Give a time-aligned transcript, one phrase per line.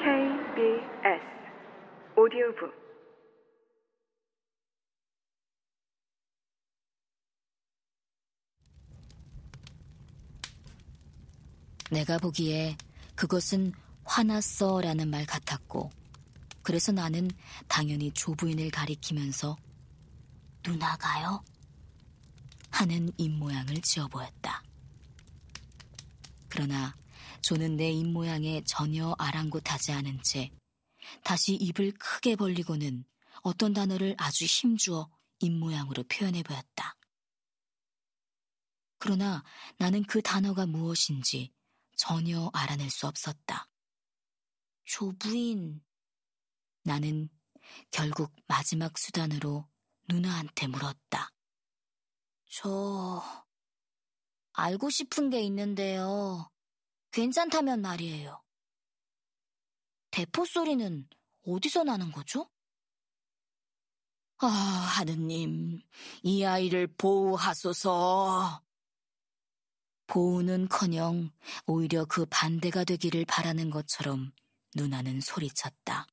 [0.00, 1.20] KBS
[2.16, 2.72] 오디오북
[11.90, 12.78] 내가 보기에
[13.14, 13.72] 그것은
[14.04, 15.90] 화났어 라는 말 같았고,
[16.62, 17.28] 그래서 나는
[17.68, 19.58] 당연히 조부인을 가리키면서
[20.66, 21.44] 누나가요?
[22.70, 24.62] 하는 입모양을 지어 보였다.
[26.48, 26.94] 그러나
[27.42, 30.50] 조는 내 입모양에 전혀 아랑곳하지 않은 채
[31.24, 33.04] 다시 입을 크게 벌리고는
[33.42, 36.96] 어떤 단어를 아주 힘주어 입모양으로 표현해 보였다.
[38.98, 39.42] 그러나
[39.78, 41.52] 나는 그 단어가 무엇인지
[41.96, 43.68] 전혀 알아낼 수 없었다.
[44.84, 45.82] 조부인.
[46.82, 47.28] 나는
[47.90, 49.66] 결국 마지막 수단으로
[50.08, 51.30] 누나한테 물었다.
[52.46, 53.22] 저,
[54.52, 56.50] 알고 싶은 게 있는데요.
[57.12, 58.42] 괜찮다면 말이에요.
[60.10, 61.08] 대포 소리는
[61.46, 62.50] 어디서 나는 거죠?
[64.38, 65.82] 아, 하느님,
[66.22, 68.62] 이 아이를 보호하소서.
[70.06, 71.30] 보호는 커녕
[71.66, 74.32] 오히려 그 반대가 되기를 바라는 것처럼
[74.74, 76.06] 누나는 소리쳤다.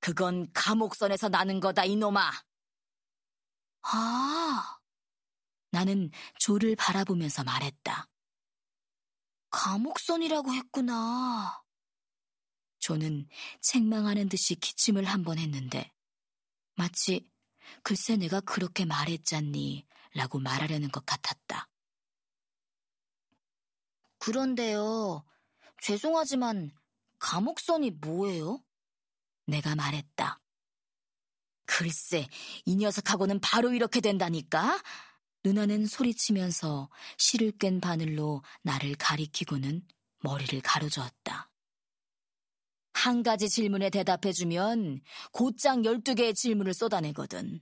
[0.00, 2.30] 그건 감옥선에서 나는 거다, 이놈아!
[3.82, 4.78] 아,
[5.70, 8.11] 나는 조를 바라보면서 말했다.
[9.52, 11.62] 감옥선이라고 했구나.
[12.80, 13.28] 조는
[13.60, 15.92] 책망하는 듯이 기침을 한 번 했는데,
[16.74, 17.30] 마치
[17.84, 21.68] 글쎄 내가 그렇게 말했잖니 라고 말하려는 것 같았다.
[24.18, 25.24] 그런데요,
[25.80, 26.70] 죄송하지만
[27.18, 28.62] 감옥선이 뭐예요?
[29.46, 30.40] 내가 말했다.
[31.66, 32.26] 글쎄,
[32.64, 34.82] 이 녀석하고는 바로 이렇게 된다니까?
[35.44, 39.82] 누나는 소리치면서 실을 깬 바늘로 나를 가리키고는
[40.20, 41.50] 머리를 가로저었다.
[42.94, 45.00] 한 가지 질문에 대답해주면
[45.32, 47.60] 곧장 12개의 질문을 쏟아내거든.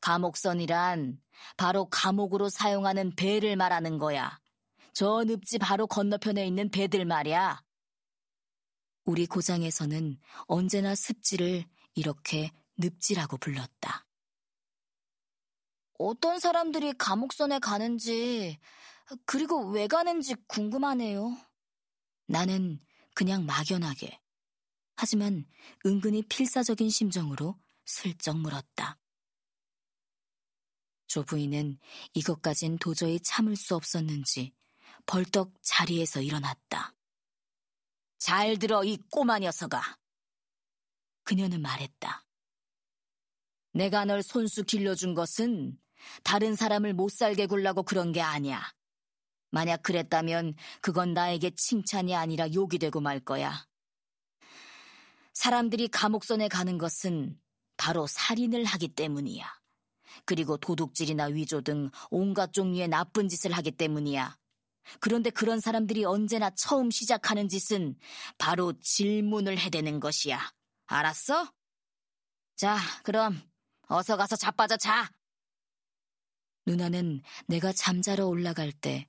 [0.00, 1.20] 감옥선이란
[1.56, 4.38] 바로 감옥으로 사용하는 배를 말하는 거야.
[4.94, 7.62] 저 늪지 바로 건너편에 있는 배들 말이야.
[9.04, 14.05] 우리 고장에서는 언제나 습지를 이렇게 늪지라고 불렀다.
[15.98, 18.58] 어떤 사람들이 감옥선에 가는지,
[19.24, 21.36] 그리고 왜 가는지 궁금하네요.
[22.26, 22.80] 나는
[23.14, 24.20] 그냥 막연하게,
[24.96, 25.46] 하지만
[25.84, 28.98] 은근히 필사적인 심정으로 슬쩍 물었다.
[31.06, 31.78] 조 부인은
[32.14, 34.52] 이것까진 도저히 참을 수 없었는지
[35.06, 36.94] 벌떡 자리에서 일어났다.
[38.18, 39.98] 잘 들어, 이 꼬마 녀석아.
[41.22, 42.24] 그녀는 말했다.
[43.72, 45.78] 내가 널 손수 길러준 것은
[46.22, 48.62] 다른 사람을 못 살게 굴라고 그런 게 아니야.
[49.50, 53.66] 만약 그랬다면 그건 나에게 칭찬이 아니라 욕이 되고 말 거야.
[55.32, 57.38] 사람들이 감옥선에 가는 것은
[57.76, 59.46] 바로 살인을 하기 때문이야.
[60.24, 64.36] 그리고 도둑질이나 위조 등 온갖 종류의 나쁜 짓을 하기 때문이야.
[65.00, 67.96] 그런데 그런 사람들이 언제나 처음 시작하는 짓은
[68.38, 70.40] 바로 질문을 해대는 것이야.
[70.86, 71.52] 알았어?
[72.56, 73.40] 자, 그럼
[73.88, 75.10] 어서 가서 자빠져 자.
[76.66, 79.08] 누나는 내가 잠자러 올라갈 때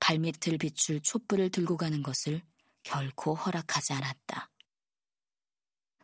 [0.00, 2.42] 발밑을 비출 촛불을 들고 가는 것을
[2.82, 4.50] 결코 허락하지 않았다.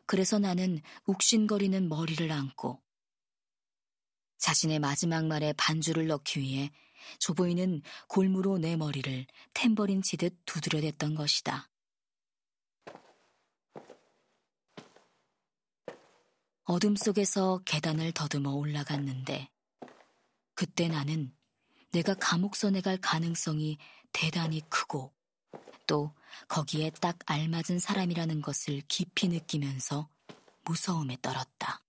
[0.06, 2.82] 그래서 나는 욱신거리는 머리를 안고
[4.38, 6.70] 자신의 마지막 말에 반주를 넣기 위해
[7.18, 11.68] 조보이는 골무로 내 머리를 탬버린 치듯 두드려댔던 것이다.
[16.64, 19.50] 어둠 속에서 계단을 더듬어 올라갔는데
[20.60, 21.34] 그때 나는
[21.90, 23.78] 내가 감옥선에 갈 가능성이
[24.12, 25.10] 대단히 크고
[25.86, 26.14] 또
[26.48, 30.10] 거기에 딱 알맞은 사람이라는 것을 깊이 느끼면서
[30.66, 31.82] 무서움에 떨었다.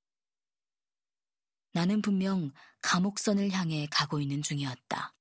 [1.73, 5.13] 나는 분명 감옥선을 향해 가고 있는 중이었다.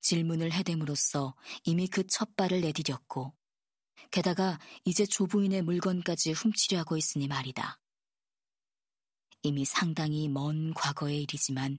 [0.00, 3.34] 질문을 해댐으로써 이미 그 첫 발을 내디뎠고,
[4.12, 7.80] 게다가 이제 조부인의 물건까지 훔치려 하고 있으니 말이다.
[9.44, 11.78] 이미 상당히 먼 과거의 일이지만,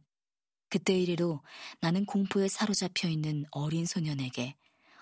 [0.69, 1.43] 그때 이래로
[1.81, 4.55] 나는 공포에 사로잡혀 있는 어린 소년에게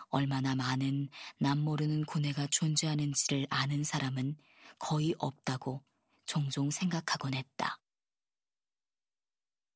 [0.07, 4.37] 얼마나 많은 남 모르는 고뇌가 존재하는지를 아는 사람은
[4.79, 5.83] 거의 없다고
[6.25, 7.81] 종종 생각하곤 했다.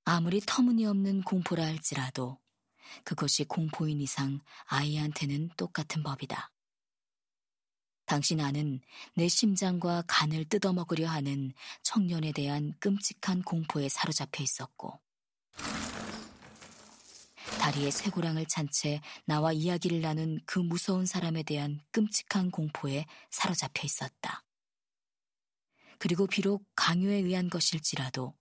[0.05, 2.39] 아무리 터무니없는 공포라 할지라도
[3.03, 6.51] 그것이 공포인 이상 아이한테는 똑같은 법이다.
[8.07, 8.81] 당신 아는
[9.15, 14.99] 내 심장과 간을 뜯어먹으려 하는 청년에 대한 끔찍한 공포에 사로잡혀 있었고,
[17.59, 24.43] 다리에 쇠고랑을 찬 채 나와 이야기를 나눈 그 무서운 사람에 대한 끔찍한 공포에 사로잡혀 있었다.
[25.99, 28.33] 그리고 비록 강요에 의한 것일지라도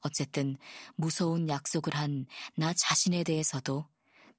[0.00, 0.56] 어쨌든
[0.96, 2.26] 무서운 약속을 한
[2.56, 3.86] 나 자신에 대해서도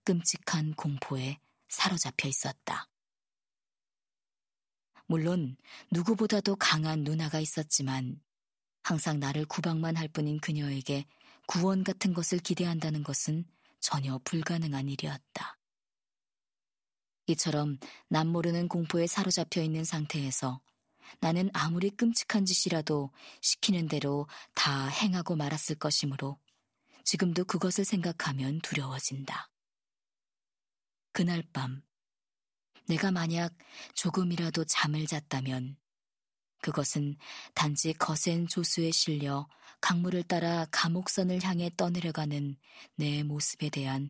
[0.04, 1.40] 끔찍한 공포에
[1.70, 2.90] 사로잡혀 있었다.
[5.08, 5.58] 물론
[5.92, 8.22] 누구보다도 강한 누나가 있었지만
[8.84, 11.06] 항상 나를 구박만 할 뿐인 그녀에게
[11.48, 13.46] 구원 같은 것을 기대한다는 것은
[13.80, 15.58] 전혀 불가능한 일이었다.
[17.28, 20.62] 이처럼 남 모르는 공포에 사로잡혀 있는 상태에서
[21.20, 23.12] 나는 아무리 끔찍한 짓이라도
[23.42, 26.40] 시키는 대로 다 행하고 말았을 것이므로
[27.04, 29.50] 지금도 그것을 생각하면 두려워진다.
[31.12, 31.82] 그날 밤,
[32.88, 33.54] 내가 만약
[33.94, 35.78] 조금이라도 잠을 잤다면
[36.62, 37.16] 그것은
[37.54, 39.48] 단지 거센 조수에 실려
[39.82, 42.56] 강물을 따라 감옥선을 향해 떠내려가는
[42.96, 44.10] 내 모습에 대한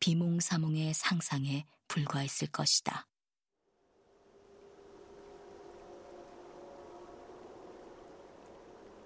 [0.00, 3.08] 비몽사몽의 상상에 불과했을 것이다.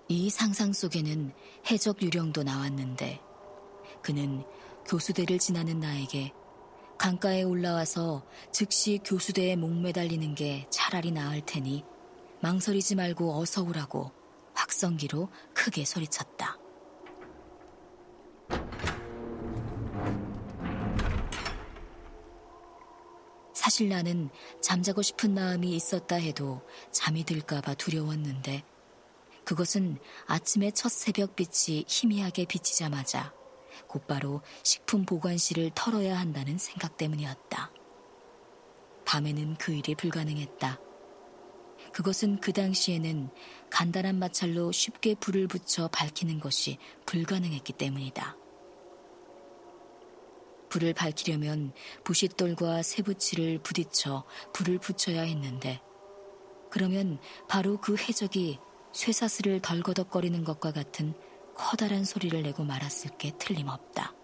[0.08, 1.32] 이 상상 속에는
[1.70, 3.20] 해적 유령도 나왔는데
[4.02, 4.44] 그는
[4.86, 6.32] 교수대를 지나는 나에게
[7.00, 11.82] 강가에 올라와서 즉시 교수대에 목매달리는 게 차라리 나을 테니
[12.42, 14.12] 망설이지 말고 어서 오라고
[14.52, 16.58] 확성기로 크게 소리쳤다.
[23.54, 24.28] 사실 나는
[24.60, 26.60] 잠자고 싶은 마음이 있었다 해도
[26.92, 28.62] 잠이 들까봐 두려웠는데
[29.46, 29.96] 그것은
[30.26, 33.39] 아침의 첫 새벽 빛이 희미하게 비치자마자
[33.86, 37.70] 곧바로 식품 보관실을 털어야 한다는 생각 때문이었다.
[39.04, 40.78] 밤에는 그 일이 불가능했다.
[41.92, 43.30] 그것은 그 당시에는
[43.70, 48.36] 간단한 마찰로 쉽게 불을 붙여 밝히는 것이 불가능했기 때문이다.
[50.68, 51.72] 불을 밝히려면
[52.04, 55.80] 부싯돌과 쇠붙이를 부딪혀 불을 붙여야 했는데,
[56.70, 57.18] 그러면
[57.48, 58.60] 바로 그 해적이
[58.92, 61.14] 쇠사슬을 덜거덕거리는 것과 같은
[61.60, 64.14] 커다란 소리를 내고 말았을 게 틀림없다.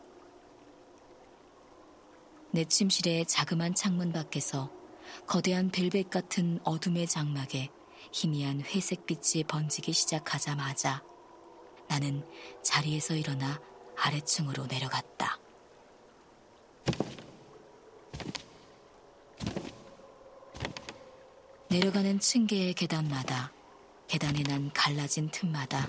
[2.51, 4.73] 내 침실의 자그만 창문 밖에서
[5.27, 7.69] 거대한 벨벳 같은 어둠의 장막에
[8.11, 11.05] 희미한 회색빛이 번지기 시작하자마자
[11.89, 12.27] 나는
[12.63, 13.61] 자리에서 일어나
[13.99, 15.39] 아래층으로 내려갔다.
[21.69, 23.53] 내려가는 층계의 계단마다
[24.09, 25.87] 계단에 난 갈라진 틈마다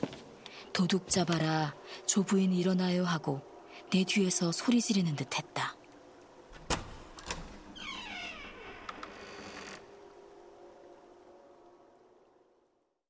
[0.73, 1.73] 도둑 잡아라
[2.05, 3.41] 조부인 일어나요 하고
[3.91, 5.76] 내 뒤에서 소리 지르는 듯 했다.